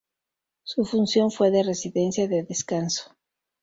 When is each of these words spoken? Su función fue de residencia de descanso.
Su 0.63 0.83
función 0.83 1.29
fue 1.29 1.51
de 1.51 1.61
residencia 1.61 2.27
de 2.27 2.41
descanso. 2.41 3.15